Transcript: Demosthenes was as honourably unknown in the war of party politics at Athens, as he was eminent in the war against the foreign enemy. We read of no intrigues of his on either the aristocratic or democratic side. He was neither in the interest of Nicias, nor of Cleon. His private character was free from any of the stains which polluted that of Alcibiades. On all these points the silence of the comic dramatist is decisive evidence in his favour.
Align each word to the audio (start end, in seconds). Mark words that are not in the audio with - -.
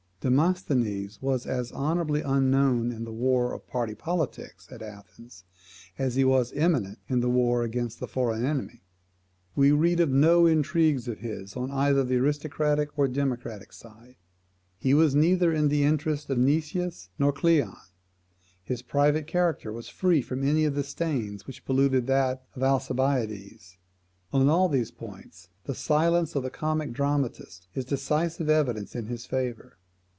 Demosthenes 0.23 1.19
was 1.19 1.47
as 1.47 1.71
honourably 1.71 2.21
unknown 2.21 2.91
in 2.91 3.05
the 3.05 3.11
war 3.11 3.51
of 3.55 3.65
party 3.65 3.95
politics 3.95 4.67
at 4.71 4.83
Athens, 4.83 5.45
as 5.97 6.13
he 6.13 6.23
was 6.23 6.53
eminent 6.53 6.99
in 7.07 7.21
the 7.21 7.27
war 7.31 7.63
against 7.63 7.99
the 7.99 8.07
foreign 8.07 8.45
enemy. 8.45 8.83
We 9.55 9.71
read 9.71 9.99
of 9.99 10.11
no 10.11 10.45
intrigues 10.45 11.07
of 11.07 11.17
his 11.21 11.57
on 11.57 11.71
either 11.71 12.03
the 12.03 12.17
aristocratic 12.17 12.99
or 12.99 13.07
democratic 13.07 13.73
side. 13.73 14.17
He 14.77 14.93
was 14.93 15.15
neither 15.15 15.51
in 15.51 15.69
the 15.69 15.81
interest 15.83 16.29
of 16.29 16.37
Nicias, 16.37 17.09
nor 17.17 17.29
of 17.29 17.35
Cleon. 17.37 17.73
His 18.63 18.83
private 18.83 19.25
character 19.25 19.73
was 19.73 19.89
free 19.89 20.21
from 20.21 20.43
any 20.47 20.65
of 20.65 20.75
the 20.75 20.83
stains 20.83 21.47
which 21.47 21.65
polluted 21.65 22.05
that 22.05 22.45
of 22.55 22.61
Alcibiades. 22.61 23.75
On 24.31 24.47
all 24.49 24.69
these 24.69 24.91
points 24.91 25.49
the 25.63 25.73
silence 25.73 26.35
of 26.35 26.43
the 26.43 26.51
comic 26.51 26.93
dramatist 26.93 27.67
is 27.73 27.85
decisive 27.85 28.49
evidence 28.49 28.95
in 28.95 29.07
his 29.07 29.25
favour. 29.25 29.79